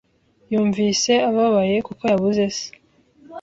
[0.51, 2.67] Yumvise ababaye kuko yabuze se.